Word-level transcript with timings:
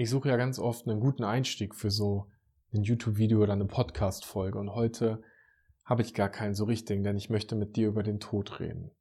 Ich 0.00 0.10
suche 0.10 0.28
ja 0.28 0.36
ganz 0.36 0.60
oft 0.60 0.86
einen 0.86 1.00
guten 1.00 1.24
Einstieg 1.24 1.74
für 1.74 1.90
so 1.90 2.28
ein 2.72 2.84
YouTube-Video 2.84 3.42
oder 3.42 3.54
eine 3.54 3.64
Podcast-Folge 3.64 4.56
und 4.56 4.72
heute 4.72 5.20
habe 5.84 6.02
ich 6.02 6.14
gar 6.14 6.28
keinen 6.28 6.54
so 6.54 6.66
richtigen, 6.66 7.02
denn 7.02 7.16
ich 7.16 7.30
möchte 7.30 7.56
mit 7.56 7.74
dir 7.74 7.88
über 7.88 8.04
den 8.04 8.20
Tod 8.20 8.60
reden. 8.60 8.92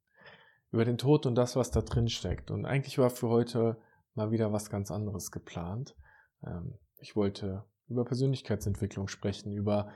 Über 0.71 0.85
den 0.85 0.97
Tod 0.97 1.27
und 1.27 1.35
das, 1.35 1.55
was 1.55 1.69
da 1.69 1.81
drin 1.81 2.09
steckt. 2.09 2.49
Und 2.49 2.65
eigentlich 2.65 2.97
war 2.97 3.11
für 3.11 3.29
heute 3.29 3.77
mal 4.15 4.31
wieder 4.31 4.51
was 4.51 4.71
ganz 4.71 4.89
anderes 4.89 5.29
geplant. 5.29 5.95
Ähm, 6.43 6.79
ich 6.97 7.15
wollte 7.15 7.63
über 7.87 8.03
Persönlichkeitsentwicklung 8.03 9.07
sprechen, 9.07 9.53
über 9.53 9.89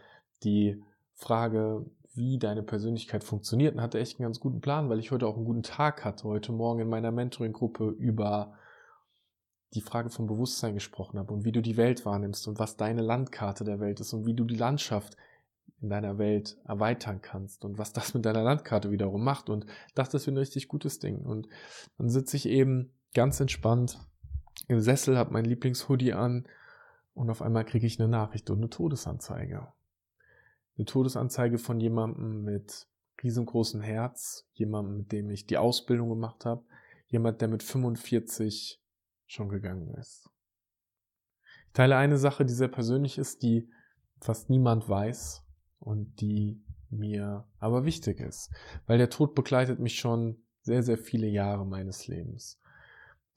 die 0.43 0.83
Frage, 1.15 1.83
wie 2.13 2.37
deine 2.37 2.61
Persönlichkeit 2.61 3.23
funktioniert 3.23 3.73
und 3.73 3.81
hatte 3.81 3.99
echt 3.99 4.19
einen 4.19 4.27
ganz 4.27 4.39
guten 4.39 4.61
Plan, 4.61 4.87
weil 4.87 4.99
ich 4.99 5.09
heute 5.09 5.25
auch 5.25 5.35
einen 5.35 5.45
guten 5.45 5.63
Tag 5.63 6.05
hatte, 6.05 6.25
heute 6.25 6.51
Morgen 6.51 6.81
in 6.81 6.89
meiner 6.89 7.11
Mentoring-Gruppe 7.11 7.89
über 7.89 8.53
die 9.73 9.81
Frage 9.81 10.09
vom 10.09 10.27
Bewusstsein 10.27 10.73
gesprochen 10.73 11.17
habe 11.17 11.33
und 11.33 11.45
wie 11.45 11.51
du 11.51 11.61
die 11.61 11.77
Welt 11.77 12.05
wahrnimmst 12.05 12.47
und 12.47 12.59
was 12.59 12.77
deine 12.77 13.01
Landkarte 13.01 13.63
der 13.63 13.79
Welt 13.79 13.99
ist 13.99 14.13
und 14.13 14.25
wie 14.25 14.33
du 14.33 14.43
die 14.43 14.55
Landschaft 14.55 15.15
in 15.81 15.89
deiner 15.89 16.17
Welt 16.17 16.57
erweitern 16.65 17.21
kannst 17.21 17.65
und 17.65 17.77
was 17.77 17.93
das 17.93 18.13
mit 18.13 18.25
deiner 18.25 18.43
Landkarte 18.43 18.91
wiederum 18.91 19.23
macht. 19.23 19.49
Und 19.49 19.65
dachte, 19.95 20.13
das 20.13 20.23
ist 20.23 20.27
ein 20.27 20.37
richtig 20.37 20.67
gutes 20.67 20.99
Ding. 20.99 21.25
Und 21.25 21.47
dann 21.97 22.09
sitze 22.09 22.37
ich 22.37 22.47
eben 22.47 22.91
ganz 23.13 23.39
entspannt 23.39 23.99
im 24.67 24.79
Sessel, 24.79 25.17
habe 25.17 25.33
mein 25.33 25.45
Lieblingshoodie 25.45 26.13
an 26.13 26.47
und 27.13 27.29
auf 27.29 27.41
einmal 27.41 27.65
kriege 27.65 27.87
ich 27.87 27.99
eine 27.99 28.09
Nachricht 28.09 28.49
und 28.49 28.59
eine 28.59 28.69
Todesanzeige. 28.69 29.67
Eine 30.77 30.85
Todesanzeige 30.85 31.57
von 31.57 31.79
jemandem 31.79 32.43
mit 32.43 32.87
riesengroßem 33.23 33.81
Herz, 33.81 34.47
jemandem, 34.53 34.97
mit 34.97 35.11
dem 35.11 35.29
ich 35.29 35.45
die 35.45 35.57
Ausbildung 35.57 36.09
gemacht 36.09 36.45
habe, 36.45 36.63
jemand, 37.07 37.41
der 37.41 37.47
mit 37.47 37.63
45 37.63 38.80
schon 39.31 39.49
gegangen 39.49 39.93
ist. 39.95 40.29
Ich 41.67 41.73
teile 41.73 41.95
eine 41.95 42.17
Sache, 42.17 42.45
die 42.45 42.53
sehr 42.53 42.67
persönlich 42.67 43.17
ist, 43.17 43.43
die 43.43 43.69
fast 44.19 44.49
niemand 44.49 44.89
weiß 44.89 45.43
und 45.79 46.19
die 46.19 46.61
mir 46.89 47.45
aber 47.59 47.85
wichtig 47.85 48.19
ist, 48.19 48.51
weil 48.85 48.97
der 48.97 49.09
Tod 49.09 49.33
begleitet 49.33 49.79
mich 49.79 49.97
schon 49.97 50.43
sehr, 50.61 50.83
sehr 50.83 50.97
viele 50.97 51.27
Jahre 51.27 51.65
meines 51.65 52.07
Lebens. 52.07 52.59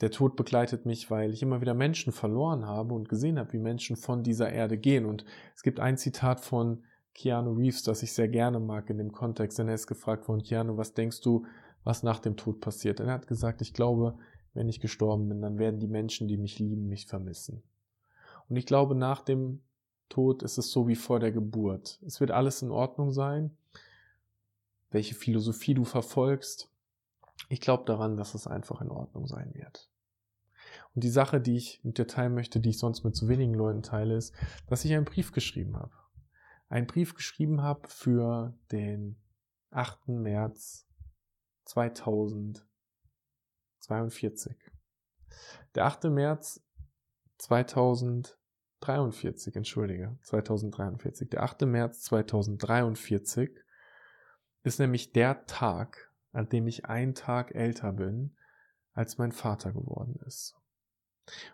Der 0.00 0.10
Tod 0.10 0.34
begleitet 0.34 0.84
mich, 0.84 1.10
weil 1.12 1.32
ich 1.32 1.42
immer 1.42 1.60
wieder 1.60 1.74
Menschen 1.74 2.12
verloren 2.12 2.66
habe 2.66 2.92
und 2.92 3.08
gesehen 3.08 3.38
habe, 3.38 3.52
wie 3.52 3.58
Menschen 3.58 3.96
von 3.96 4.24
dieser 4.24 4.50
Erde 4.50 4.76
gehen. 4.76 5.06
Und 5.06 5.24
es 5.54 5.62
gibt 5.62 5.78
ein 5.78 5.96
Zitat 5.96 6.40
von 6.40 6.82
Keanu 7.14 7.52
Reeves, 7.52 7.84
das 7.84 8.02
ich 8.02 8.12
sehr 8.12 8.28
gerne 8.28 8.58
mag 8.58 8.90
in 8.90 8.98
dem 8.98 9.12
Kontext, 9.12 9.60
denn 9.60 9.68
er 9.68 9.76
ist 9.76 9.86
gefragt 9.86 10.26
worden, 10.26 10.42
Keanu, 10.42 10.76
was 10.76 10.94
denkst 10.94 11.20
du, 11.20 11.46
was 11.84 12.02
nach 12.02 12.18
dem 12.18 12.36
Tod 12.36 12.60
passiert? 12.60 13.00
Und 13.00 13.06
er 13.06 13.14
hat 13.14 13.28
gesagt, 13.28 13.62
ich 13.62 13.72
glaube, 13.72 14.18
wenn 14.54 14.68
ich 14.68 14.80
gestorben 14.80 15.28
bin, 15.28 15.42
dann 15.42 15.58
werden 15.58 15.80
die 15.80 15.88
Menschen, 15.88 16.28
die 16.28 16.36
mich 16.36 16.58
lieben, 16.58 16.88
mich 16.88 17.06
vermissen. 17.06 17.62
Und 18.48 18.56
ich 18.56 18.66
glaube, 18.66 18.94
nach 18.94 19.20
dem 19.22 19.62
Tod 20.08 20.42
ist 20.42 20.58
es 20.58 20.70
so 20.70 20.86
wie 20.86 20.96
vor 20.96 21.18
der 21.18 21.32
Geburt. 21.32 22.00
Es 22.06 22.20
wird 22.20 22.30
alles 22.30 22.62
in 22.62 22.70
Ordnung 22.70 23.10
sein, 23.12 23.56
welche 24.90 25.14
Philosophie 25.14 25.74
du 25.74 25.84
verfolgst. 25.84 26.70
Ich 27.48 27.60
glaube 27.60 27.84
daran, 27.84 28.16
dass 28.16 28.34
es 28.34 28.46
einfach 28.46 28.80
in 28.80 28.90
Ordnung 28.90 29.26
sein 29.26 29.52
wird. 29.54 29.90
Und 30.94 31.02
die 31.02 31.10
Sache, 31.10 31.40
die 31.40 31.56
ich 31.56 31.80
mit 31.82 31.98
dir 31.98 32.06
teilen 32.06 32.34
möchte, 32.34 32.60
die 32.60 32.70
ich 32.70 32.78
sonst 32.78 33.02
mit 33.02 33.16
so 33.16 33.28
wenigen 33.28 33.54
Leuten 33.54 33.82
teile, 33.82 34.16
ist, 34.16 34.34
dass 34.68 34.84
ich 34.84 34.94
einen 34.94 35.04
Brief 35.04 35.32
geschrieben 35.32 35.76
habe. 35.76 35.92
Einen 36.68 36.86
Brief 36.86 37.14
geschrieben 37.14 37.62
habe 37.62 37.88
für 37.88 38.54
den 38.70 39.16
8. 39.70 40.08
März 40.08 40.86
2000. 41.64 42.64
42. 43.84 44.56
Der 45.74 45.86
8. 45.86 46.04
März 46.04 46.62
2043, 47.38 49.56
entschuldige, 49.56 50.16
2043. 50.22 51.30
Der 51.30 51.42
8. 51.42 51.62
März 51.62 52.02
2043 52.02 53.50
ist 54.62 54.78
nämlich 54.78 55.12
der 55.12 55.46
Tag, 55.46 56.12
an 56.32 56.48
dem 56.48 56.66
ich 56.66 56.86
einen 56.86 57.14
Tag 57.14 57.54
älter 57.54 57.92
bin, 57.92 58.36
als 58.92 59.18
mein 59.18 59.32
Vater 59.32 59.72
geworden 59.72 60.18
ist. 60.26 60.56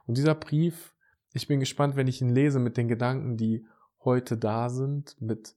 Und 0.06 0.16
dieser 0.16 0.34
Brief, 0.34 0.94
ich 1.32 1.48
bin 1.48 1.60
gespannt, 1.60 1.96
wenn 1.96 2.08
ich 2.08 2.20
ihn 2.20 2.28
lese 2.28 2.58
mit 2.58 2.76
den 2.76 2.88
Gedanken, 2.88 3.36
die 3.36 3.66
heute 4.04 4.36
da 4.36 4.68
sind, 4.68 5.20
mit 5.20 5.56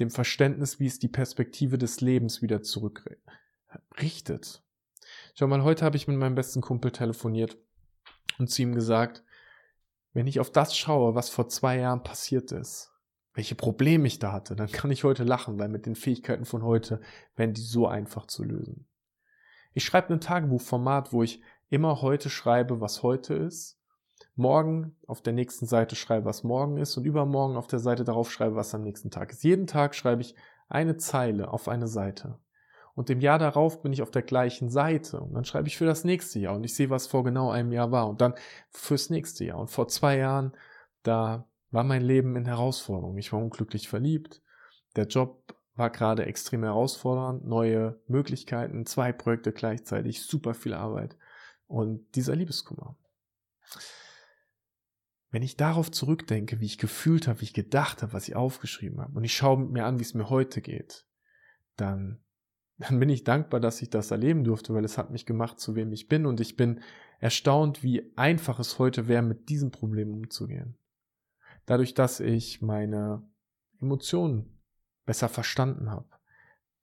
dem 0.00 0.10
Verständnis, 0.10 0.80
wie 0.80 0.86
es 0.86 0.98
die 0.98 1.08
Perspektive 1.08 1.78
des 1.78 2.00
Lebens 2.00 2.42
wieder 2.42 2.62
zurückrichtet. 2.62 4.63
Schau 5.36 5.48
mal, 5.48 5.64
heute 5.64 5.84
habe 5.84 5.96
ich 5.96 6.06
mit 6.06 6.16
meinem 6.16 6.36
besten 6.36 6.60
Kumpel 6.60 6.92
telefoniert 6.92 7.58
und 8.38 8.48
zu 8.48 8.62
ihm 8.62 8.72
gesagt, 8.72 9.24
wenn 10.12 10.28
ich 10.28 10.38
auf 10.38 10.52
das 10.52 10.76
schaue, 10.76 11.16
was 11.16 11.28
vor 11.28 11.48
zwei 11.48 11.78
Jahren 11.78 12.04
passiert 12.04 12.52
ist, 12.52 12.92
welche 13.32 13.56
Probleme 13.56 14.06
ich 14.06 14.20
da 14.20 14.30
hatte, 14.30 14.54
dann 14.54 14.70
kann 14.70 14.92
ich 14.92 15.02
heute 15.02 15.24
lachen, 15.24 15.58
weil 15.58 15.68
mit 15.68 15.86
den 15.86 15.96
Fähigkeiten 15.96 16.44
von 16.44 16.62
heute 16.62 17.00
wären 17.34 17.52
die 17.52 17.62
so 17.62 17.88
einfach 17.88 18.26
zu 18.26 18.44
lösen. 18.44 18.86
Ich 19.72 19.84
schreibe 19.84 20.14
ein 20.14 20.20
Tagebuchformat, 20.20 21.12
wo 21.12 21.24
ich 21.24 21.42
immer 21.68 22.00
heute 22.00 22.30
schreibe, 22.30 22.80
was 22.80 23.02
heute 23.02 23.34
ist, 23.34 23.80
morgen 24.36 24.94
auf 25.08 25.20
der 25.20 25.32
nächsten 25.32 25.66
Seite 25.66 25.96
schreibe, 25.96 26.26
was 26.26 26.44
morgen 26.44 26.76
ist 26.76 26.96
und 26.96 27.06
übermorgen 27.06 27.56
auf 27.56 27.66
der 27.66 27.80
Seite 27.80 28.04
darauf 28.04 28.30
schreibe, 28.30 28.54
was 28.54 28.72
am 28.72 28.82
nächsten 28.82 29.10
Tag 29.10 29.32
ist. 29.32 29.42
Jeden 29.42 29.66
Tag 29.66 29.96
schreibe 29.96 30.22
ich 30.22 30.36
eine 30.68 30.96
Zeile 30.96 31.52
auf 31.52 31.66
eine 31.66 31.88
Seite. 31.88 32.38
Und 32.94 33.10
im 33.10 33.20
Jahr 33.20 33.38
darauf 33.38 33.82
bin 33.82 33.92
ich 33.92 34.02
auf 34.02 34.10
der 34.10 34.22
gleichen 34.22 34.68
Seite. 34.70 35.20
Und 35.20 35.34
dann 35.34 35.44
schreibe 35.44 35.66
ich 35.66 35.76
für 35.76 35.84
das 35.84 36.04
nächste 36.04 36.38
Jahr 36.38 36.54
und 36.54 36.64
ich 36.64 36.74
sehe, 36.74 36.90
was 36.90 37.06
vor 37.06 37.24
genau 37.24 37.50
einem 37.50 37.72
Jahr 37.72 37.90
war. 37.90 38.08
Und 38.08 38.20
dann 38.20 38.34
fürs 38.70 39.10
nächste 39.10 39.44
Jahr. 39.44 39.58
Und 39.58 39.68
vor 39.68 39.88
zwei 39.88 40.18
Jahren, 40.18 40.52
da 41.02 41.48
war 41.70 41.84
mein 41.84 42.02
Leben 42.02 42.36
in 42.36 42.46
Herausforderung. 42.46 43.18
Ich 43.18 43.32
war 43.32 43.40
unglücklich 43.40 43.88
verliebt. 43.88 44.42
Der 44.94 45.06
Job 45.06 45.56
war 45.74 45.90
gerade 45.90 46.24
extrem 46.24 46.62
herausfordernd. 46.62 47.44
Neue 47.44 48.00
Möglichkeiten, 48.06 48.86
zwei 48.86 49.12
Projekte 49.12 49.52
gleichzeitig, 49.52 50.22
super 50.22 50.54
viel 50.54 50.74
Arbeit. 50.74 51.16
Und 51.66 52.14
dieser 52.14 52.36
Liebeskummer. 52.36 52.96
Wenn 55.30 55.42
ich 55.42 55.56
darauf 55.56 55.90
zurückdenke, 55.90 56.60
wie 56.60 56.66
ich 56.66 56.78
gefühlt 56.78 57.26
habe, 57.26 57.40
wie 57.40 57.46
ich 57.46 57.54
gedacht 57.54 58.02
habe, 58.02 58.12
was 58.12 58.28
ich 58.28 58.36
aufgeschrieben 58.36 59.00
habe, 59.00 59.16
und 59.16 59.24
ich 59.24 59.34
schaue 59.34 59.58
mir 59.58 59.84
an, 59.84 59.98
wie 59.98 60.04
es 60.04 60.14
mir 60.14 60.30
heute 60.30 60.60
geht, 60.60 61.06
dann 61.74 62.23
dann 62.78 62.98
bin 62.98 63.08
ich 63.08 63.24
dankbar, 63.24 63.60
dass 63.60 63.82
ich 63.82 63.90
das 63.90 64.10
erleben 64.10 64.44
durfte, 64.44 64.74
weil 64.74 64.84
es 64.84 64.98
hat 64.98 65.10
mich 65.10 65.26
gemacht, 65.26 65.60
zu 65.60 65.76
wem 65.76 65.92
ich 65.92 66.08
bin. 66.08 66.26
Und 66.26 66.40
ich 66.40 66.56
bin 66.56 66.80
erstaunt, 67.20 67.82
wie 67.82 68.12
einfach 68.16 68.58
es 68.58 68.78
heute 68.78 69.06
wäre, 69.06 69.22
mit 69.22 69.48
diesem 69.48 69.70
Problem 69.70 70.12
umzugehen. 70.12 70.76
Dadurch, 71.66 71.94
dass 71.94 72.20
ich 72.20 72.60
meine 72.62 73.22
Emotionen 73.80 74.60
besser 75.06 75.28
verstanden 75.28 75.90
habe, 75.90 76.08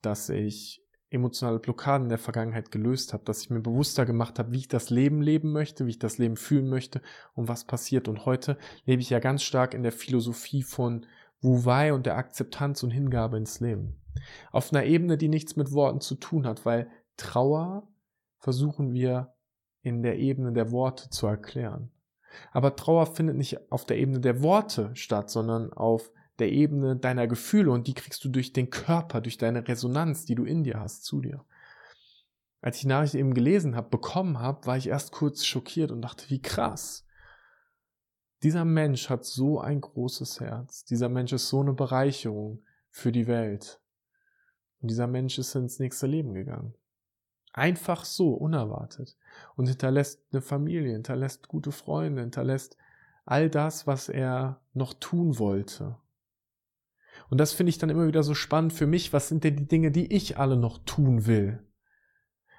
dass 0.02 0.30
ich 0.30 0.82
emotionale 1.10 1.60
Blockaden 1.60 2.06
in 2.06 2.10
der 2.10 2.18
Vergangenheit 2.18 2.72
gelöst 2.72 3.12
habe, 3.12 3.26
dass 3.26 3.42
ich 3.42 3.50
mir 3.50 3.60
bewusster 3.60 4.06
gemacht 4.06 4.40
habe, 4.40 4.54
wie 4.54 4.60
ich 4.60 4.70
das 4.70 4.90
Leben 4.90 5.22
leben 5.22 5.52
möchte, 5.52 5.86
wie 5.86 5.92
ich 5.92 6.00
das 6.00 6.18
Leben 6.18 6.38
fühlen 6.38 6.70
möchte 6.70 7.02
und 7.34 7.50
was 7.50 7.66
passiert. 7.66 8.08
Und 8.08 8.26
heute 8.26 8.58
lebe 8.86 9.02
ich 9.02 9.10
ja 9.10 9.20
ganz 9.20 9.44
stark 9.44 9.74
in 9.74 9.84
der 9.84 9.92
Philosophie 9.92 10.64
von 10.64 11.06
Wu 11.42 11.66
Wei 11.66 11.94
und 11.94 12.06
der 12.06 12.16
Akzeptanz 12.16 12.82
und 12.82 12.92
Hingabe 12.92 13.38
ins 13.38 13.60
Leben. 13.60 14.01
Auf 14.52 14.72
einer 14.72 14.86
Ebene, 14.86 15.18
die 15.18 15.28
nichts 15.28 15.56
mit 15.56 15.72
Worten 15.72 16.02
zu 16.02 16.16
tun 16.16 16.46
hat, 16.46 16.66
weil 16.66 16.90
Trauer 17.18 17.88
versuchen 18.40 18.94
wir 18.94 19.34
in 19.82 20.04
der 20.04 20.20
Ebene 20.20 20.54
der 20.54 20.72
Worte 20.72 21.10
zu 21.10 21.28
erklären. 21.28 21.92
Aber 22.52 22.76
Trauer 22.76 23.08
findet 23.08 23.36
nicht 23.36 23.72
auf 23.72 23.86
der 23.86 23.98
Ebene 23.98 24.20
der 24.20 24.42
Worte 24.42 24.92
statt, 24.96 25.30
sondern 25.30 25.74
auf 25.74 26.12
der 26.40 26.52
Ebene 26.52 26.96
deiner 26.96 27.28
Gefühle 27.28 27.72
und 27.72 27.88
die 27.88 27.94
kriegst 27.94 28.24
du 28.24 28.30
durch 28.30 28.54
den 28.54 28.70
Körper, 28.70 29.22
durch 29.22 29.38
deine 29.38 29.68
Resonanz, 29.68 30.26
die 30.26 30.36
du 30.36 30.44
in 30.44 30.64
dir 30.64 30.80
hast, 30.80 31.04
zu 31.04 31.22
dir. 31.22 31.46
Als 32.62 32.78
ich 32.78 32.82
die 32.84 32.88
Nachricht 32.88 33.16
eben 33.16 33.34
gelesen 33.34 33.76
habe, 33.76 33.90
bekommen 33.90 34.40
habe, 34.40 34.66
war 34.66 34.78
ich 34.78 34.88
erst 34.88 35.12
kurz 35.12 35.46
schockiert 35.46 35.92
und 35.92 36.02
dachte, 36.02 36.30
wie 36.30 36.42
krass. 36.42 37.06
Dieser 38.44 38.66
Mensch 38.66 39.10
hat 39.10 39.26
so 39.26 39.60
ein 39.60 39.82
großes 39.82 40.40
Herz. 40.40 40.86
Dieser 40.86 41.10
Mensch 41.10 41.34
ist 41.34 41.50
so 41.50 41.62
eine 41.62 41.74
Bereicherung 41.74 42.64
für 42.90 43.12
die 43.12 43.28
Welt. 43.28 43.81
Und 44.82 44.90
dieser 44.90 45.08
Mensch 45.08 45.38
ist 45.38 45.54
ins 45.56 45.80
nächste 45.80 46.08
Leben 46.08 46.34
gegangen. 46.34 46.74
Einfach 47.54 48.06
so, 48.06 48.34
unerwartet. 48.34 49.18
Und 49.56 49.68
hinterlässt 49.68 50.24
eine 50.32 50.42
Familie, 50.42 50.94
hinterlässt 50.94 51.48
gute 51.48 51.72
Freunde, 51.72 52.22
hinterlässt 52.22 52.78
all 53.26 53.50
das, 53.50 53.86
was 53.88 54.10
er 54.10 54.62
noch 54.74 54.94
tun 54.94 55.38
wollte. 55.38 55.98
Und 57.30 57.38
das 57.38 57.54
finde 57.54 57.70
ich 57.70 57.78
dann 57.78 57.90
immer 57.90 58.08
wieder 58.08 58.24
so 58.24 58.34
spannend 58.34 58.74
für 58.74 58.88
mich. 58.88 59.14
Was 59.14 59.28
sind 59.28 59.44
denn 59.44 59.56
die 59.56 59.68
Dinge, 59.68 59.92
die 59.92 60.12
ich 60.14 60.38
alle 60.38 60.58
noch 60.58 60.80
tun 60.86 61.26
will? 61.26 61.66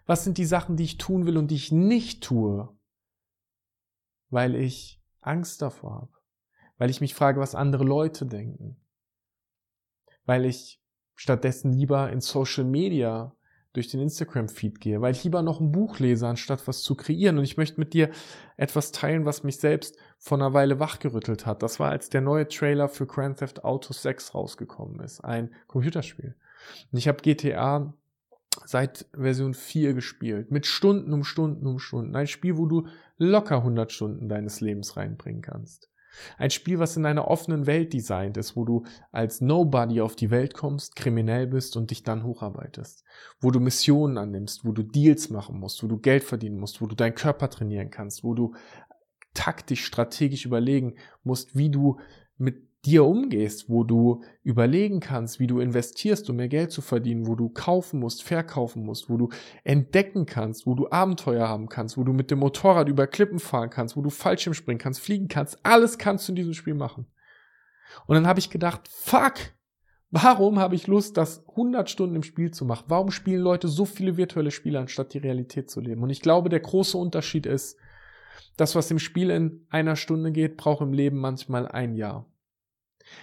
Was 0.06 0.24
sind 0.24 0.38
die 0.38 0.44
Sachen, 0.44 0.76
die 0.76 0.84
ich 0.84 0.98
tun 0.98 1.26
will 1.26 1.36
und 1.36 1.50
die 1.50 1.56
ich 1.56 1.72
nicht 1.72 2.22
tue? 2.22 2.68
Weil 4.28 4.54
ich 4.54 5.02
Angst 5.20 5.62
davor 5.62 5.94
habe. 5.94 6.12
Weil 6.78 6.90
ich 6.90 7.00
mich 7.00 7.14
frage, 7.14 7.40
was 7.40 7.54
andere 7.54 7.84
Leute 7.84 8.26
denken. 8.26 8.80
Weil 10.24 10.44
ich 10.44 10.81
stattdessen 11.14 11.72
lieber 11.72 12.10
in 12.10 12.20
Social 12.20 12.64
Media 12.64 13.34
durch 13.72 13.88
den 13.88 14.00
Instagram-Feed 14.00 14.80
gehe, 14.80 15.00
weil 15.00 15.12
ich 15.12 15.24
lieber 15.24 15.42
noch 15.42 15.60
ein 15.60 15.72
Buch 15.72 15.98
lese, 15.98 16.26
anstatt 16.26 16.66
was 16.68 16.82
zu 16.82 16.94
kreieren. 16.94 17.38
Und 17.38 17.44
ich 17.44 17.56
möchte 17.56 17.80
mit 17.80 17.94
dir 17.94 18.10
etwas 18.56 18.92
teilen, 18.92 19.24
was 19.24 19.44
mich 19.44 19.56
selbst 19.56 19.96
vor 20.18 20.38
einer 20.38 20.52
Weile 20.52 20.78
wachgerüttelt 20.78 21.46
hat. 21.46 21.62
Das 21.62 21.80
war, 21.80 21.90
als 21.90 22.10
der 22.10 22.20
neue 22.20 22.46
Trailer 22.46 22.88
für 22.88 23.06
Grand 23.06 23.38
Theft 23.38 23.64
Auto 23.64 23.94
6 23.94 24.34
rausgekommen 24.34 25.00
ist. 25.00 25.20
Ein 25.20 25.54
Computerspiel. 25.68 26.36
Und 26.92 26.98
ich 26.98 27.08
habe 27.08 27.22
GTA 27.22 27.94
seit 28.66 29.06
Version 29.14 29.54
4 29.54 29.94
gespielt. 29.94 30.50
Mit 30.50 30.66
Stunden 30.66 31.12
um 31.14 31.24
Stunden 31.24 31.66
um 31.66 31.78
Stunden. 31.78 32.14
Ein 32.14 32.26
Spiel, 32.26 32.58
wo 32.58 32.66
du 32.66 32.86
locker 33.16 33.56
100 33.56 33.90
Stunden 33.90 34.28
deines 34.28 34.60
Lebens 34.60 34.98
reinbringen 34.98 35.40
kannst. 35.40 35.91
Ein 36.38 36.50
Spiel, 36.50 36.78
was 36.78 36.96
in 36.96 37.06
einer 37.06 37.28
offenen 37.28 37.66
Welt 37.66 37.92
designt 37.92 38.36
ist, 38.36 38.56
wo 38.56 38.64
du 38.64 38.84
als 39.10 39.40
Nobody 39.40 40.00
auf 40.00 40.16
die 40.16 40.30
Welt 40.30 40.54
kommst, 40.54 40.96
kriminell 40.96 41.46
bist 41.46 41.76
und 41.76 41.90
dich 41.90 42.02
dann 42.02 42.24
hocharbeitest. 42.24 43.04
Wo 43.40 43.50
du 43.50 43.60
Missionen 43.60 44.18
annimmst, 44.18 44.64
wo 44.64 44.72
du 44.72 44.82
Deals 44.82 45.30
machen 45.30 45.58
musst, 45.58 45.82
wo 45.82 45.86
du 45.86 45.98
Geld 45.98 46.24
verdienen 46.24 46.58
musst, 46.58 46.80
wo 46.80 46.86
du 46.86 46.94
deinen 46.94 47.14
Körper 47.14 47.48
trainieren 47.50 47.90
kannst, 47.90 48.24
wo 48.24 48.34
du 48.34 48.54
taktisch, 49.34 49.84
strategisch 49.84 50.44
überlegen 50.44 50.94
musst, 51.22 51.56
wie 51.56 51.70
du 51.70 51.98
mit 52.36 52.71
dir 52.84 53.04
umgehst, 53.04 53.68
wo 53.68 53.84
du 53.84 54.22
überlegen 54.42 54.98
kannst, 54.98 55.38
wie 55.38 55.46
du 55.46 55.60
investierst, 55.60 56.28
um 56.28 56.36
mehr 56.36 56.48
Geld 56.48 56.72
zu 56.72 56.82
verdienen, 56.82 57.26
wo 57.28 57.36
du 57.36 57.48
kaufen 57.48 58.00
musst, 58.00 58.24
verkaufen 58.24 58.84
musst, 58.84 59.08
wo 59.08 59.16
du 59.16 59.28
entdecken 59.62 60.26
kannst, 60.26 60.66
wo 60.66 60.74
du 60.74 60.90
Abenteuer 60.90 61.48
haben 61.48 61.68
kannst, 61.68 61.96
wo 61.96 62.02
du 62.02 62.12
mit 62.12 62.30
dem 62.30 62.40
Motorrad 62.40 62.88
über 62.88 63.06
Klippen 63.06 63.38
fahren 63.38 63.70
kannst, 63.70 63.96
wo 63.96 64.02
du 64.02 64.10
Fallschirm 64.10 64.54
springen 64.54 64.80
kannst, 64.80 65.00
fliegen 65.00 65.28
kannst, 65.28 65.64
alles 65.64 65.96
kannst 65.96 66.26
du 66.26 66.32
in 66.32 66.36
diesem 66.36 66.54
Spiel 66.54 66.74
machen. 66.74 67.06
Und 68.06 68.14
dann 68.16 68.26
habe 68.26 68.40
ich 68.40 68.50
gedacht, 68.50 68.88
fuck, 68.88 69.34
warum 70.10 70.58
habe 70.58 70.74
ich 70.74 70.88
Lust, 70.88 71.16
das 71.16 71.46
100 71.50 71.88
Stunden 71.88 72.16
im 72.16 72.22
Spiel 72.24 72.50
zu 72.50 72.64
machen? 72.64 72.86
Warum 72.88 73.12
spielen 73.12 73.42
Leute 73.42 73.68
so 73.68 73.84
viele 73.84 74.16
virtuelle 74.16 74.50
Spiele, 74.50 74.80
anstatt 74.80 75.14
die 75.14 75.18
Realität 75.18 75.70
zu 75.70 75.80
leben? 75.80 76.02
Und 76.02 76.10
ich 76.10 76.20
glaube, 76.20 76.48
der 76.48 76.60
große 76.60 76.98
Unterschied 76.98 77.46
ist, 77.46 77.76
das, 78.56 78.74
was 78.74 78.90
im 78.90 78.98
Spiel 78.98 79.30
in 79.30 79.66
einer 79.70 79.94
Stunde 79.94 80.32
geht, 80.32 80.56
braucht 80.56 80.82
im 80.82 80.92
Leben 80.92 81.18
manchmal 81.18 81.68
ein 81.68 81.94
Jahr. 81.94 82.26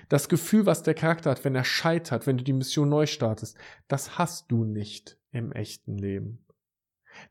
Das 0.08 0.30
Gefühl, 0.30 0.66
was 0.66 0.84
der 0.84 0.94
Charakter 0.94 1.32
hat, 1.32 1.46
wenn 1.46 1.56
er 1.56 1.64
scheitert, 1.64 2.28
wenn 2.28 2.38
du 2.38 2.44
die 2.44 2.54
Mission 2.54 2.90
neu 2.90 3.06
startest, 3.06 3.58
das 3.88 4.18
hast 4.18 4.52
du 4.52 4.64
nicht 4.64 5.18
im 5.32 5.52
echten 5.52 5.98
Leben. 5.98 6.46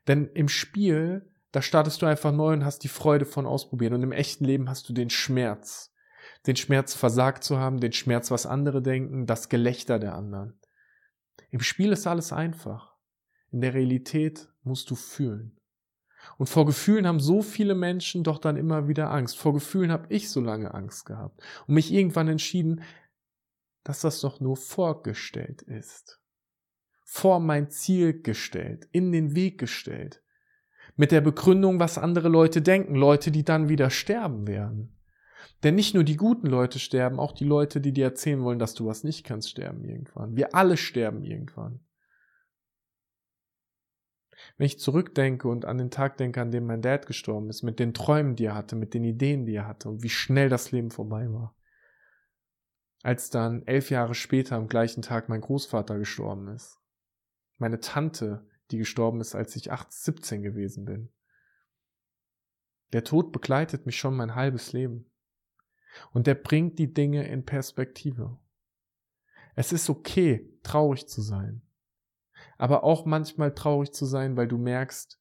Denn 0.07 0.27
im 0.33 0.49
Spiel, 0.49 1.29
da 1.51 1.61
startest 1.61 2.01
du 2.01 2.05
einfach 2.05 2.31
neu 2.31 2.53
und 2.53 2.65
hast 2.65 2.83
die 2.83 2.89
Freude 2.89 3.25
von 3.25 3.45
ausprobieren. 3.45 3.93
Und 3.93 4.03
im 4.03 4.11
echten 4.11 4.45
Leben 4.45 4.69
hast 4.69 4.87
du 4.89 4.93
den 4.93 5.09
Schmerz. 5.09 5.93
Den 6.47 6.55
Schmerz 6.55 6.93
versagt 6.93 7.43
zu 7.43 7.57
haben, 7.57 7.79
den 7.79 7.93
Schmerz, 7.93 8.31
was 8.31 8.45
andere 8.45 8.81
denken, 8.81 9.25
das 9.25 9.49
Gelächter 9.49 9.99
der 9.99 10.15
anderen. 10.15 10.59
Im 11.49 11.61
Spiel 11.61 11.91
ist 11.91 12.07
alles 12.07 12.31
einfach. 12.31 12.95
In 13.51 13.61
der 13.61 13.73
Realität 13.73 14.49
musst 14.63 14.89
du 14.91 14.95
fühlen. 14.95 15.58
Und 16.37 16.47
vor 16.47 16.65
Gefühlen 16.65 17.07
haben 17.07 17.19
so 17.19 17.41
viele 17.41 17.75
Menschen 17.75 18.23
doch 18.23 18.37
dann 18.37 18.57
immer 18.57 18.87
wieder 18.87 19.11
Angst. 19.11 19.37
Vor 19.37 19.53
Gefühlen 19.53 19.91
habe 19.91 20.07
ich 20.09 20.29
so 20.29 20.41
lange 20.41 20.73
Angst 20.73 21.05
gehabt 21.05 21.41
und 21.67 21.73
mich 21.73 21.91
irgendwann 21.91 22.27
entschieden, 22.27 22.81
dass 23.83 24.01
das 24.01 24.21
doch 24.21 24.39
nur 24.39 24.57
vorgestellt 24.57 25.61
ist. 25.61 26.21
Vor 27.03 27.39
mein 27.39 27.69
Ziel 27.69 28.21
gestellt, 28.21 28.87
in 28.91 29.11
den 29.11 29.35
Weg 29.35 29.57
gestellt. 29.57 30.21
Mit 30.95 31.11
der 31.11 31.21
Begründung, 31.21 31.79
was 31.79 31.97
andere 31.97 32.29
Leute 32.29 32.61
denken, 32.61 32.95
Leute, 32.95 33.31
die 33.31 33.43
dann 33.43 33.69
wieder 33.69 33.89
sterben 33.89 34.47
werden. 34.47 34.95
Denn 35.63 35.75
nicht 35.75 35.93
nur 35.93 36.03
die 36.03 36.17
guten 36.17 36.47
Leute 36.47 36.79
sterben, 36.79 37.19
auch 37.19 37.31
die 37.31 37.45
Leute, 37.45 37.81
die 37.81 37.91
dir 37.91 38.05
erzählen 38.05 38.43
wollen, 38.43 38.59
dass 38.59 38.73
du 38.73 38.85
was 38.85 39.03
nicht 39.03 39.25
kannst, 39.25 39.49
sterben 39.49 39.83
irgendwann. 39.83 40.35
Wir 40.35 40.55
alle 40.55 40.77
sterben 40.77 41.23
irgendwann. 41.23 41.79
Wenn 44.57 44.65
ich 44.65 44.79
zurückdenke 44.79 45.47
und 45.47 45.65
an 45.65 45.77
den 45.77 45.91
Tag 45.91 46.17
denke, 46.17 46.41
an 46.41 46.51
dem 46.51 46.65
mein 46.65 46.81
Dad 46.81 47.05
gestorben 47.05 47.49
ist, 47.49 47.63
mit 47.63 47.79
den 47.79 47.93
Träumen, 47.93 48.35
die 48.35 48.45
er 48.45 48.55
hatte, 48.55 48.75
mit 48.75 48.93
den 48.93 49.03
Ideen, 49.03 49.45
die 49.45 49.55
er 49.55 49.67
hatte 49.67 49.89
und 49.89 50.03
wie 50.03 50.09
schnell 50.09 50.49
das 50.49 50.71
Leben 50.71 50.91
vorbei 50.91 51.31
war. 51.31 51.55
Als 53.01 53.29
dann 53.29 53.63
elf 53.65 53.89
Jahre 53.89 54.15
später 54.15 54.55
am 54.55 54.67
gleichen 54.67 55.01
Tag 55.01 55.29
mein 55.29 55.41
Großvater 55.41 55.97
gestorben 55.97 56.49
ist. 56.49 56.79
Meine 57.57 57.79
Tante, 57.79 58.47
die 58.71 58.77
gestorben 58.77 59.21
ist, 59.21 59.35
als 59.35 59.55
ich 59.55 59.71
8, 59.71 59.91
17 59.91 60.41
gewesen 60.41 60.85
bin. 60.85 61.09
Der 62.91 63.03
Tod 63.03 63.31
begleitet 63.31 63.85
mich 63.85 63.97
schon 63.97 64.15
mein 64.15 64.35
halbes 64.35 64.73
Leben. 64.73 65.09
Und 66.11 66.27
der 66.27 66.35
bringt 66.35 66.77
die 66.79 66.93
Dinge 66.93 67.27
in 67.27 67.45
Perspektive. 67.45 68.37
Es 69.55 69.71
ist 69.71 69.89
okay, 69.89 70.53
traurig 70.63 71.07
zu 71.07 71.21
sein 71.21 71.61
aber 72.59 72.83
auch 72.83 73.05
manchmal 73.05 73.55
traurig 73.55 73.93
zu 73.93 74.05
sein, 74.05 74.35
weil 74.37 74.47
du 74.47 74.57
merkst, 74.57 75.17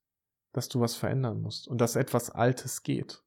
dass 0.52 0.68
du 0.68 0.80
was 0.80 0.96
verändern 0.96 1.40
musst 1.40 1.68
und 1.68 1.80
dass 1.80 1.94
etwas 1.94 2.30
Altes 2.30 2.82
geht. 2.82 3.22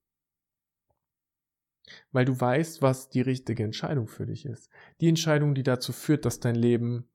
Weil 2.12 2.26
du 2.26 2.40
weißt, 2.40 2.82
was 2.82 3.10
die 3.10 3.22
richtige 3.22 3.64
Entscheidung 3.64 4.08
für 4.08 4.26
dich 4.26 4.46
ist. 4.46 4.70
Die 5.00 5.08
Entscheidung, 5.08 5.56
die 5.56 5.64
dazu 5.64 5.94
führt, 5.94 6.26
dass 6.26 6.42
dein 6.42 6.56
Leben 6.56 7.10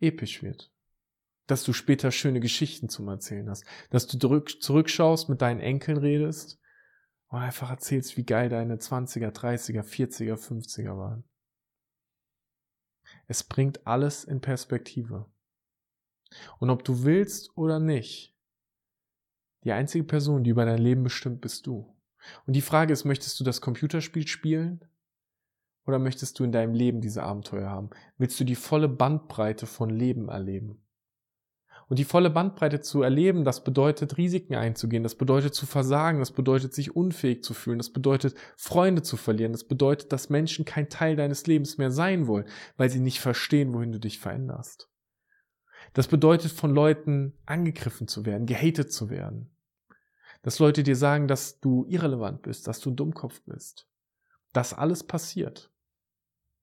episch 0.00 0.42
wird. 0.42 0.72
Dass 1.46 1.62
du 1.62 1.72
später 1.72 2.10
schöne 2.10 2.40
Geschichten 2.40 2.88
zum 2.88 3.08
Erzählen 3.08 3.48
hast. 3.48 3.64
Dass 3.90 4.08
du 4.08 4.18
zurückschaust, 4.18 5.28
mit 5.28 5.40
deinen 5.40 5.60
Enkeln 5.60 5.98
redest 5.98 6.60
und 7.28 7.38
einfach 7.38 7.70
erzählst, 7.70 8.16
wie 8.16 8.24
geil 8.24 8.48
deine 8.48 8.76
20er, 8.76 9.30
30er, 9.30 9.82
40er, 9.82 10.34
50er 10.34 10.96
waren. 10.98 11.24
Es 13.28 13.44
bringt 13.44 13.86
alles 13.86 14.24
in 14.24 14.40
Perspektive. 14.40 15.30
Und 16.58 16.70
ob 16.70 16.84
du 16.84 17.04
willst 17.04 17.56
oder 17.56 17.80
nicht, 17.80 18.34
die 19.64 19.72
einzige 19.72 20.04
Person, 20.04 20.44
die 20.44 20.50
über 20.50 20.64
dein 20.64 20.78
Leben 20.78 21.02
bestimmt, 21.02 21.40
bist 21.40 21.66
du. 21.66 21.94
Und 22.46 22.54
die 22.54 22.62
Frage 22.62 22.92
ist, 22.92 23.04
möchtest 23.04 23.38
du 23.40 23.44
das 23.44 23.60
Computerspiel 23.60 24.26
spielen? 24.26 24.84
Oder 25.86 25.98
möchtest 25.98 26.38
du 26.38 26.44
in 26.44 26.52
deinem 26.52 26.74
Leben 26.74 27.00
diese 27.00 27.22
Abenteuer 27.22 27.70
haben? 27.70 27.90
Willst 28.18 28.38
du 28.38 28.44
die 28.44 28.56
volle 28.56 28.88
Bandbreite 28.88 29.66
von 29.66 29.88
Leben 29.88 30.28
erleben? 30.28 30.84
Und 31.88 31.98
die 31.98 32.04
volle 32.04 32.28
Bandbreite 32.28 32.80
zu 32.80 33.02
erleben, 33.02 33.44
das 33.44 33.64
bedeutet 33.64 34.18
Risiken 34.18 34.54
einzugehen, 34.54 35.02
das 35.02 35.14
bedeutet 35.14 35.54
zu 35.54 35.64
versagen, 35.64 36.18
das 36.18 36.32
bedeutet 36.32 36.74
sich 36.74 36.94
unfähig 36.94 37.42
zu 37.42 37.54
fühlen, 37.54 37.78
das 37.78 37.90
bedeutet 37.90 38.34
Freunde 38.58 39.02
zu 39.02 39.16
verlieren, 39.16 39.52
das 39.52 39.64
bedeutet, 39.64 40.12
dass 40.12 40.28
Menschen 40.28 40.66
kein 40.66 40.90
Teil 40.90 41.16
deines 41.16 41.46
Lebens 41.46 41.78
mehr 41.78 41.90
sein 41.90 42.26
wollen, 42.26 42.44
weil 42.76 42.90
sie 42.90 43.00
nicht 43.00 43.20
verstehen, 43.20 43.72
wohin 43.72 43.92
du 43.92 43.98
dich 43.98 44.18
veränderst. 44.18 44.90
Das 45.98 46.06
bedeutet, 46.06 46.52
von 46.52 46.72
Leuten 46.72 47.36
angegriffen 47.44 48.06
zu 48.06 48.24
werden, 48.24 48.46
gehatet 48.46 48.92
zu 48.92 49.10
werden. 49.10 49.50
Dass 50.42 50.60
Leute 50.60 50.84
dir 50.84 50.94
sagen, 50.94 51.26
dass 51.26 51.58
du 51.58 51.86
irrelevant 51.88 52.42
bist, 52.42 52.68
dass 52.68 52.78
du 52.78 52.90
ein 52.90 52.94
Dummkopf 52.94 53.42
bist. 53.46 53.88
Das 54.52 54.72
alles 54.72 55.02
passiert. 55.02 55.72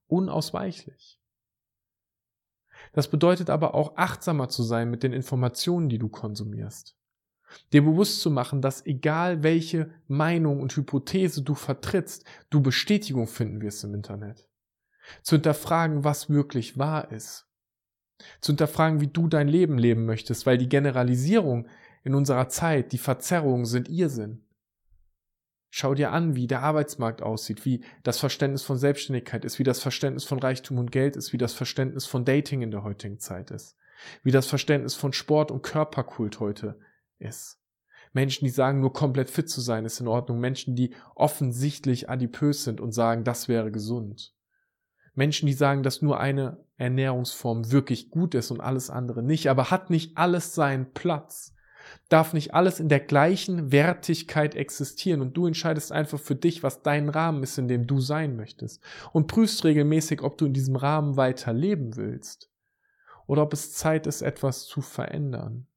Unausweichlich. 0.07 1.19
Das 2.93 3.09
bedeutet 3.09 3.49
aber 3.49 3.75
auch 3.75 3.97
achtsamer 3.97 4.47
zu 4.47 4.63
sein 4.63 4.89
mit 4.89 5.03
den 5.03 5.11
Informationen, 5.11 5.89
die 5.89 5.99
du 5.99 6.07
konsumierst. 6.07 6.95
Dir 7.73 7.83
bewusst 7.83 8.21
zu 8.21 8.31
machen, 8.31 8.61
dass 8.61 8.85
egal 8.85 9.43
welche 9.43 9.91
Meinung 10.07 10.61
und 10.61 10.73
Hypothese 10.77 11.41
du 11.41 11.55
vertrittst, 11.55 12.23
du 12.49 12.61
Bestätigung 12.61 13.27
finden 13.27 13.59
wirst 13.59 13.83
im 13.83 13.95
Internet. 13.95 14.47
Zu 15.23 15.35
hinterfragen, 15.35 16.05
was 16.05 16.29
wirklich 16.29 16.77
wahr 16.77 17.11
ist 17.11 17.45
zu 18.41 18.51
hinterfragen, 18.51 19.01
wie 19.01 19.07
du 19.07 19.27
dein 19.27 19.47
Leben 19.47 19.77
leben 19.77 20.05
möchtest, 20.05 20.45
weil 20.45 20.57
die 20.57 20.69
Generalisierung 20.69 21.67
in 22.03 22.15
unserer 22.15 22.49
Zeit, 22.49 22.91
die 22.91 22.97
Verzerrungen 22.97 23.65
sind 23.65 23.89
Irrsinn. 23.89 24.41
Schau 25.69 25.93
dir 25.93 26.11
an, 26.11 26.35
wie 26.35 26.47
der 26.47 26.61
Arbeitsmarkt 26.61 27.21
aussieht, 27.21 27.65
wie 27.65 27.83
das 28.03 28.17
Verständnis 28.19 28.63
von 28.63 28.77
Selbstständigkeit 28.77 29.43
ist, 29.43 29.59
wie 29.59 29.63
das 29.63 29.81
Verständnis 29.81 30.23
von 30.23 30.39
Reichtum 30.39 30.77
und 30.77 30.91
Geld 30.91 31.17
ist, 31.17 31.33
wie 31.33 31.37
das 31.37 31.53
Verständnis 31.53 32.05
von 32.05 32.23
Dating 32.23 32.61
in 32.61 32.71
der 32.71 32.83
heutigen 32.83 33.19
Zeit 33.19 33.51
ist, 33.51 33.75
wie 34.23 34.31
das 34.31 34.47
Verständnis 34.47 34.95
von 34.95 35.11
Sport 35.11 35.51
und 35.51 35.63
Körperkult 35.63 36.39
heute 36.39 36.79
ist. 37.19 37.59
Menschen, 38.13 38.45
die 38.45 38.51
sagen, 38.51 38.79
nur 38.79 38.93
komplett 38.93 39.29
fit 39.29 39.49
zu 39.49 39.59
sein, 39.59 39.83
ist 39.83 39.99
in 39.99 40.07
Ordnung. 40.07 40.39
Menschen, 40.39 40.77
die 40.77 40.93
offensichtlich 41.15 42.09
adipös 42.09 42.63
sind 42.63 42.79
und 42.79 42.93
sagen, 42.93 43.25
das 43.25 43.49
wäre 43.49 43.71
gesund. 43.71 44.33
Menschen, 45.15 45.47
die 45.47 45.53
sagen, 45.53 45.81
dass 45.81 46.01
nur 46.01 46.19
eine 46.19 46.63
Ernährungsform 46.77 47.71
wirklich 47.71 48.09
gut 48.09 48.35
ist 48.35 48.51
und 48.51 48.61
alles 48.61 48.89
andere 48.89 49.23
nicht, 49.23 49.49
aber 49.49 49.71
hat 49.71 49.89
nicht 49.89 50.17
alles 50.17 50.53
seinen 50.53 50.93
Platz? 50.93 51.53
Darf 52.09 52.33
nicht 52.33 52.53
alles 52.53 52.79
in 52.79 52.89
der 52.89 52.99
gleichen 52.99 53.71
Wertigkeit 53.71 54.55
existieren 54.55 55.21
und 55.21 55.37
du 55.37 55.45
entscheidest 55.45 55.91
einfach 55.91 56.19
für 56.19 56.35
dich, 56.35 56.63
was 56.63 56.81
dein 56.81 57.09
Rahmen 57.09 57.43
ist, 57.43 57.57
in 57.57 57.67
dem 57.67 57.87
du 57.87 57.99
sein 57.99 58.35
möchtest 58.35 58.83
und 59.13 59.27
prüfst 59.27 59.63
regelmäßig, 59.63 60.21
ob 60.21 60.37
du 60.37 60.45
in 60.45 60.53
diesem 60.53 60.75
Rahmen 60.75 61.15
weiter 61.15 61.53
leben 61.53 61.95
willst 61.95 62.51
oder 63.27 63.43
ob 63.43 63.53
es 63.53 63.73
Zeit 63.73 64.07
ist, 64.07 64.21
etwas 64.21 64.65
zu 64.65 64.81
verändern. 64.81 65.67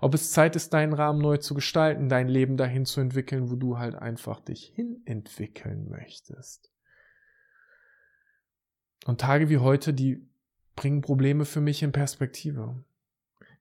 Ob 0.00 0.14
es 0.14 0.32
Zeit 0.32 0.56
ist, 0.56 0.72
deinen 0.72 0.92
Rahmen 0.92 1.20
neu 1.20 1.36
zu 1.36 1.54
gestalten, 1.54 2.08
dein 2.08 2.28
Leben 2.28 2.56
dahin 2.56 2.84
zu 2.84 3.00
entwickeln, 3.00 3.50
wo 3.50 3.56
du 3.56 3.78
halt 3.78 3.94
einfach 3.94 4.40
dich 4.40 4.72
hin 4.74 5.02
entwickeln 5.04 5.88
möchtest. 5.88 6.70
Und 9.06 9.20
Tage 9.20 9.48
wie 9.48 9.58
heute, 9.58 9.94
die 9.94 10.26
bringen 10.76 11.00
Probleme 11.00 11.44
für 11.44 11.60
mich 11.60 11.82
in 11.82 11.92
Perspektive. 11.92 12.76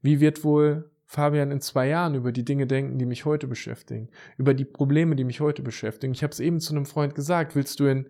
Wie 0.01 0.20
wird 0.20 0.44
wohl 0.44 0.91
Fabian 1.06 1.51
in 1.51 1.62
zwei 1.62 1.88
Jahren 1.88 2.15
über 2.15 2.32
die 2.32 2.46
Dinge 2.46 2.67
denken, 2.67 3.00
die 3.00 3.06
mich 3.06 3.25
heute 3.25 3.48
beschäftigen, 3.48 4.10
über 4.38 4.53
die 4.53 4.65
Probleme, 4.65 5.15
die 5.15 5.24
mich 5.24 5.39
heute 5.39 5.62
beschäftigen? 5.62 6.13
Ich 6.13 6.22
habe 6.22 6.32
es 6.32 6.39
eben 6.39 6.60
zu 6.60 6.75
einem 6.75 6.86
Freund 6.86 7.15
gesagt, 7.15 7.56
willst 7.56 7.79
du 7.79 7.86
in 7.86 8.08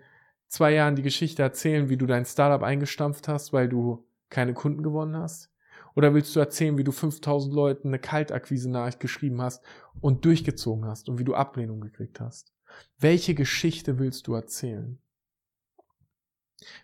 zwei 0.47 0.73
Jahren 0.73 0.95
die 0.95 1.03
Geschichte 1.03 1.43
erzählen, 1.43 1.89
wie 1.89 1.97
du 1.97 2.05
dein 2.05 2.25
Startup 2.25 2.63
eingestampft 2.63 3.27
hast, 3.27 3.53
weil 3.53 3.69
du 3.69 4.05
keine 4.29 4.53
Kunden 4.53 4.83
gewonnen 4.83 5.15
hast? 5.15 5.51
Oder 5.95 6.13
willst 6.13 6.35
du 6.35 6.39
erzählen, 6.39 6.77
wie 6.77 6.83
du 6.83 6.91
5000 6.91 7.53
Leuten 7.53 7.87
eine 7.87 7.99
Kaltakquise-Nachricht 7.99 8.99
geschrieben 8.99 9.41
hast 9.41 9.63
und 9.99 10.25
durchgezogen 10.25 10.85
hast 10.85 11.09
und 11.09 11.17
wie 11.17 11.23
du 11.23 11.33
Ablehnung 11.33 11.81
gekriegt 11.81 12.19
hast? 12.19 12.53
Welche 12.99 13.33
Geschichte 13.33 13.97
willst 13.97 14.27
du 14.27 14.33
erzählen? 14.33 14.99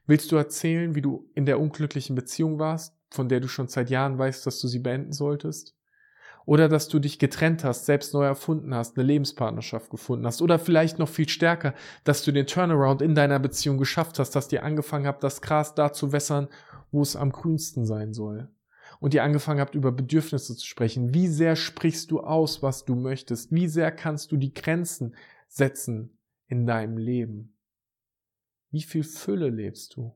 Willst 0.05 0.31
du 0.31 0.35
erzählen, 0.35 0.95
wie 0.95 1.01
du 1.01 1.29
in 1.33 1.45
der 1.45 1.59
unglücklichen 1.59 2.15
Beziehung 2.15 2.59
warst, 2.59 2.95
von 3.09 3.29
der 3.29 3.39
du 3.39 3.47
schon 3.47 3.67
seit 3.67 3.89
Jahren 3.89 4.17
weißt, 4.17 4.45
dass 4.45 4.59
du 4.59 4.67
sie 4.67 4.79
beenden 4.79 5.13
solltest? 5.13 5.75
Oder 6.45 6.67
dass 6.67 6.89
du 6.89 6.99
dich 6.99 7.19
getrennt 7.19 7.63
hast, 7.63 7.85
selbst 7.85 8.13
neu 8.13 8.25
erfunden 8.25 8.75
hast, 8.75 8.97
eine 8.97 9.07
Lebenspartnerschaft 9.07 9.89
gefunden 9.89 10.25
hast. 10.25 10.41
Oder 10.41 10.59
vielleicht 10.59 10.99
noch 10.99 11.07
viel 11.07 11.29
stärker, 11.29 11.73
dass 12.03 12.23
du 12.23 12.33
den 12.33 12.47
Turnaround 12.47 13.01
in 13.01 13.15
deiner 13.15 13.39
Beziehung 13.39 13.77
geschafft 13.77 14.19
hast, 14.19 14.31
dass 14.31 14.49
dir 14.49 14.63
angefangen 14.63 15.07
habt, 15.07 15.23
das 15.23 15.41
Gras 15.41 15.73
da 15.73 15.93
zu 15.93 16.11
wässern, 16.11 16.49
wo 16.91 17.01
es 17.01 17.15
am 17.15 17.31
grünsten 17.31 17.85
sein 17.85 18.13
soll. 18.13 18.49
Und 18.99 19.13
ihr 19.13 19.23
angefangen 19.23 19.61
habt, 19.61 19.75
über 19.75 19.91
Bedürfnisse 19.91 20.55
zu 20.55 20.65
sprechen. 20.65 21.13
Wie 21.13 21.27
sehr 21.27 21.55
sprichst 21.55 22.11
du 22.11 22.19
aus, 22.19 22.61
was 22.61 22.83
du 22.83 22.95
möchtest? 22.95 23.51
Wie 23.51 23.67
sehr 23.67 23.91
kannst 23.91 24.31
du 24.31 24.37
die 24.37 24.53
Grenzen 24.53 25.15
setzen 25.47 26.17
in 26.47 26.65
deinem 26.65 26.97
Leben? 26.97 27.52
Wie 28.73 28.81
viel 28.81 29.03
Fülle 29.03 29.49
lebst 29.49 29.95
du? 29.95 30.15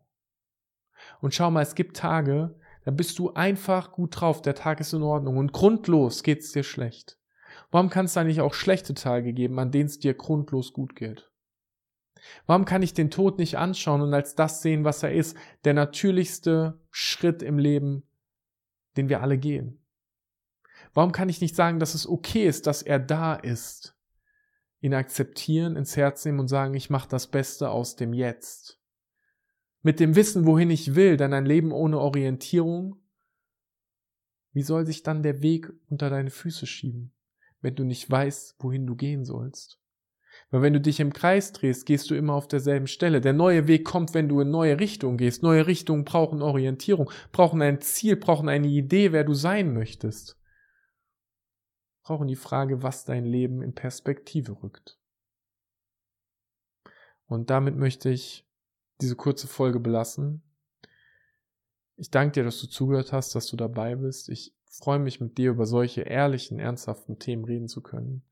Und 1.21 1.35
schau 1.35 1.51
mal, 1.51 1.61
es 1.61 1.75
gibt 1.75 1.95
Tage, 1.95 2.59
da 2.85 2.89
bist 2.91 3.19
du 3.19 3.31
einfach 3.33 3.91
gut 3.91 4.19
drauf, 4.19 4.41
der 4.41 4.55
Tag 4.55 4.79
ist 4.79 4.93
in 4.93 5.03
Ordnung 5.03 5.37
und 5.37 5.53
grundlos 5.53 6.23
geht's 6.23 6.53
dir 6.53 6.63
schlecht. 6.63 7.19
Warum 7.69 7.91
kann 7.91 8.05
es 8.05 8.13
da 8.13 8.23
nicht 8.23 8.41
auch 8.41 8.55
schlechte 8.55 8.95
Tage 8.95 9.31
geben, 9.33 9.59
an 9.59 9.69
denen 9.69 9.85
es 9.85 9.99
dir 9.99 10.15
grundlos 10.15 10.73
gut 10.73 10.95
geht? 10.95 11.31
Warum 12.47 12.65
kann 12.65 12.81
ich 12.81 12.95
den 12.95 13.11
Tod 13.11 13.37
nicht 13.37 13.59
anschauen 13.59 14.01
und 14.01 14.11
als 14.11 14.33
das 14.33 14.63
sehen, 14.63 14.83
was 14.83 15.03
er 15.03 15.13
ist, 15.13 15.37
der 15.63 15.75
natürlichste 15.75 16.81
Schritt 16.89 17.43
im 17.43 17.59
Leben, 17.59 18.09
den 18.97 19.07
wir 19.07 19.21
alle 19.21 19.37
gehen? 19.37 19.85
Warum 20.95 21.11
kann 21.11 21.29
ich 21.29 21.41
nicht 21.41 21.55
sagen, 21.55 21.79
dass 21.79 21.93
es 21.93 22.07
okay 22.07 22.47
ist, 22.47 22.65
dass 22.65 22.81
er 22.81 22.97
da 22.97 23.35
ist? 23.35 23.96
Ihn 24.79 24.93
akzeptieren, 24.93 25.75
ins 25.75 25.98
Herz 25.98 26.24
nehmen 26.25 26.39
und 26.39 26.48
sagen, 26.48 26.74
ich 26.74 26.89
mache 26.89 27.10
das 27.10 27.27
Beste 27.27 27.69
aus 27.69 27.96
dem 27.96 28.13
Jetzt 28.13 28.77
mit 29.88 30.01
dem 30.01 30.17
Wissen, 30.17 30.46
wohin 30.46 30.69
ich 30.69 30.96
will, 30.96 31.15
denn 31.15 31.34
ein 31.34 31.46
Leben 31.46 31.72
ohne 31.72 32.00
Orientierung, 32.00 32.98
wie 34.51 34.62
soll 34.62 34.86
sich 34.86 35.01
dann 35.01 35.24
der 35.24 35.41
Weg 35.41 35.72
unter 35.89 36.10
deine 36.10 36.29
Füße 36.29 36.65
schieben, 36.65 37.13
wenn 37.62 37.75
du 37.75 37.86
nicht 37.86 38.12
weißt, 38.12 38.57
wohin 38.60 38.86
du 38.86 38.96
gehen 38.96 39.24
sollst? 39.24 39.79
Weil 40.51 40.62
wenn 40.62 40.74
du 40.74 40.81
dich 40.81 41.00
im 41.00 41.13
Kreis 41.13 41.53
drehst, 41.53 41.86
gehst 41.86 42.10
du 42.10 42.15
immer 42.15 42.34
auf 42.34 42.50
derselben 42.50 42.88
Stelle. 42.88 43.22
Der 43.22 43.31
neue 43.31 43.67
Weg 43.67 43.86
kommt, 43.86 44.13
wenn 44.13 44.27
du 44.27 44.41
in 44.41 44.51
neue 44.51 44.77
Richtungen 44.77 45.17
gehst. 45.17 45.41
Neue 45.41 45.67
Richtungen 45.67 46.03
brauchen 46.03 46.41
Orientierung, 46.41 47.10
brauchen 47.31 47.62
ein 47.62 47.79
Ziel, 47.79 48.17
brauchen 48.17 48.50
eine 48.50 48.67
Idee, 48.67 49.13
wer 49.13 49.24
du 49.24 49.34
sein 49.34 49.74
möchtest. 49.74 50.38
Brauchen 52.07 52.29
die 52.29 52.37
Frage, 52.37 52.83
was 52.83 53.03
dein 53.03 53.25
Leben 53.25 53.61
in 53.61 53.75
Perspektive 53.75 54.63
rückt. 54.63 54.97
Und 57.25 57.49
damit 57.49 57.75
möchte 57.75 58.09
ich 58.09 58.47
diese 59.01 59.17
kurze 59.17 59.45
Folge 59.45 59.81
belassen. 59.81 60.41
Ich 61.97 62.09
danke 62.09 62.31
dir, 62.31 62.43
dass 62.45 62.61
du 62.61 62.67
zugehört 62.67 63.11
hast, 63.11 63.35
dass 63.35 63.47
du 63.47 63.57
dabei 63.57 63.97
bist. 63.97 64.29
Ich 64.29 64.55
freue 64.63 64.99
mich 64.99 65.19
mit 65.19 65.37
dir 65.37 65.49
über 65.49 65.65
solche 65.65 66.03
ehrlichen, 66.03 66.59
ernsthaften 66.59 67.19
Themen 67.19 67.43
reden 67.43 67.67
zu 67.67 67.83
können. 67.83 68.23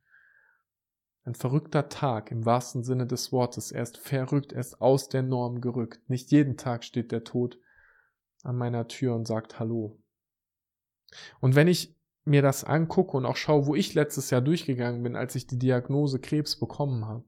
Ein 1.26 1.36
verrückter 1.36 1.90
Tag 1.90 2.32
im 2.32 2.46
wahrsten 2.46 2.86
Sinne 2.86 3.06
des 3.06 3.34
Wortes. 3.34 3.74
Er 3.74 3.84
ist 3.84 3.98
verrückt, 3.98 4.54
er 4.54 4.62
ist 4.62 4.80
aus 4.80 5.10
der 5.10 5.22
Norm 5.22 5.60
gerückt. 5.60 6.10
Nicht 6.10 6.32
jeden 6.32 6.56
Tag 6.56 6.86
steht 6.86 7.12
der 7.12 7.26
Tod 7.26 7.60
an 8.42 8.56
meiner 8.56 8.88
Tür 8.88 9.16
und 9.16 9.28
sagt 9.28 9.60
Hallo. 9.60 10.02
Und 11.42 11.56
wenn 11.56 11.68
ich 11.68 11.95
mir 12.26 12.42
das 12.42 12.64
angucke 12.64 13.16
und 13.16 13.26
auch 13.26 13.38
schaue, 13.38 13.68
wo 13.68 13.76
ich 13.76 13.94
letztes 13.94 14.32
Jahr 14.32 14.42
durchgegangen 14.42 15.04
bin, 15.04 15.16
als 15.16 15.36
ich 15.36 15.48
die 15.48 15.60
Diagnose 15.60 16.20
Krebs 16.20 16.60
bekommen 16.60 17.06
habe, 17.06 17.24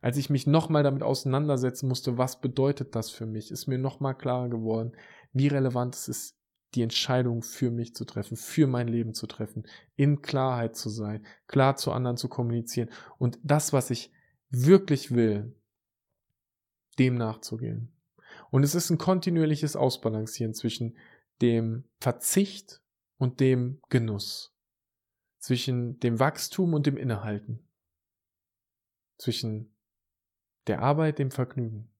als 0.00 0.16
ich 0.16 0.28
mich 0.28 0.46
nochmal 0.46 0.82
damit 0.82 1.02
auseinandersetzen 1.02 1.88
musste, 1.88 2.18
was 2.18 2.40
bedeutet 2.40 2.94
das 2.94 3.10
für 3.10 3.26
mich, 3.26 3.50
ist 3.50 3.68
mir 3.68 3.78
nochmal 3.78 4.16
klarer 4.16 4.48
geworden, 4.48 4.92
wie 5.32 5.46
relevant 5.46 5.94
es 5.94 6.08
ist, 6.08 6.38
die 6.74 6.82
Entscheidung 6.82 7.42
für 7.42 7.70
mich 7.70 7.94
zu 7.94 8.04
treffen, 8.04 8.36
für 8.36 8.66
mein 8.66 8.88
Leben 8.88 9.14
zu 9.14 9.26
treffen, 9.26 9.66
in 9.96 10.20
Klarheit 10.20 10.76
zu 10.76 10.90
sein, 10.90 11.24
klar 11.46 11.76
zu 11.76 11.92
anderen 11.92 12.18
zu 12.18 12.28
kommunizieren 12.28 12.90
und 13.18 13.38
das, 13.42 13.72
was 13.72 13.90
ich 13.90 14.12
wirklich 14.50 15.14
will, 15.14 15.54
dem 16.98 17.14
nachzugehen. 17.14 17.92
Und 18.50 18.64
es 18.64 18.74
ist 18.74 18.90
ein 18.90 18.98
kontinuierliches 18.98 19.76
Ausbalancieren 19.76 20.54
zwischen 20.54 20.96
dem 21.40 21.84
Verzicht 22.00 22.82
und 23.18 23.40
dem 23.40 23.80
Genuss, 23.90 24.54
zwischen 25.38 26.00
dem 26.00 26.18
Wachstum 26.18 26.72
und 26.74 26.86
dem 26.86 26.96
Innehalten, 26.96 27.68
zwischen 29.18 29.74
der 30.66 30.80
Arbeit, 30.80 31.18
dem 31.18 31.30
Vergnügen. 31.30 31.90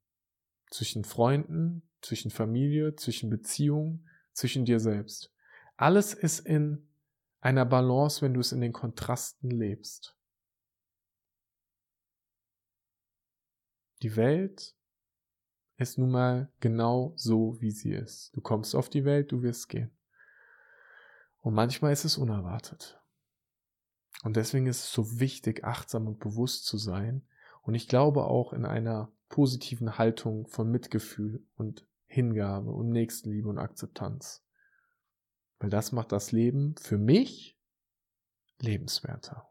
Zwischen 0.71 1.05
Freunden, 1.05 1.89
zwischen 2.03 2.31
Familie, 2.31 2.95
zwischen 2.95 3.31
Beziehungen, 3.31 4.09
zwischen 4.33 4.65
dir 4.65 4.81
selbst. 4.81 5.33
Alles 5.77 6.13
ist 6.13 6.41
in 6.41 6.87
einer 7.41 7.65
Balance, 7.65 8.21
wenn 8.21 8.35
du 8.35 8.41
es 8.41 8.53
in 8.53 8.61
den 8.61 8.73
Kontrasten 8.73 9.51
lebst. 9.51 10.17
Die 14.03 14.15
Welt 14.15 14.77
ist 15.77 15.99
nun 15.99 16.11
mal 16.11 16.53
genau 16.61 17.15
so, 17.17 17.61
wie 17.61 17.71
sie 17.71 17.93
ist. 17.93 18.37
Du 18.37 18.41
kommst 18.41 18.75
auf 18.75 18.89
die 18.89 19.05
Welt, 19.05 19.33
du 19.33 19.43
wirst 19.43 19.69
gehen. 19.69 19.98
Und 21.41 21.55
manchmal 21.55 21.93
ist 21.93 22.05
es 22.05 22.19
unerwartet. 22.19 23.01
Und 24.25 24.37
deswegen 24.37 24.67
ist 24.67 24.85
es 24.85 24.93
so 24.93 25.21
wichtig, 25.21 25.65
achtsam 25.65 26.07
und 26.07 26.19
bewusst 26.19 26.67
zu 26.67 26.77
sein, 26.77 27.27
und 27.63 27.75
ich 27.75 27.87
glaube 27.87 28.25
auch 28.25 28.55
in 28.55 28.65
einer 28.65 29.13
positiven 29.29 29.99
Haltung 29.99 30.47
von 30.47 30.71
Mitgefühl 30.71 31.45
und 31.55 31.87
Hingabe 32.07 32.71
und 32.71 32.89
Nächstenliebe 32.89 33.47
und 33.47 33.59
Akzeptanz. 33.59 34.43
Weil 35.59 35.69
das 35.69 35.93
macht 35.93 36.13
das 36.13 36.33
Leben 36.33 36.77
für 36.79 36.97
mich 36.97 37.59
lebenswerter. 38.59 39.48